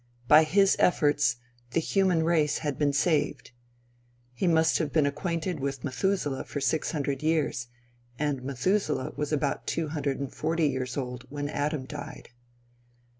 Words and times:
By 0.27 0.45
his 0.45 0.75
efforts, 0.79 1.35
the 1.73 1.79
human 1.79 2.23
race 2.23 2.57
had 2.57 2.79
been 2.79 2.91
saved. 2.91 3.51
He 4.33 4.47
must 4.47 4.79
have 4.79 4.91
been 4.91 5.05
acquainted 5.05 5.59
with 5.59 5.83
Methuselah 5.83 6.45
for 6.45 6.59
six 6.59 6.89
hundred 6.89 7.21
years, 7.21 7.67
and 8.17 8.41
Methuselah 8.41 9.13
was 9.15 9.31
about 9.31 9.67
two 9.67 9.89
hundred 9.89 10.19
and 10.19 10.33
forty 10.33 10.65
years 10.67 10.97
old, 10.97 11.27
when 11.29 11.49
Adam 11.49 11.85
died. 11.85 12.29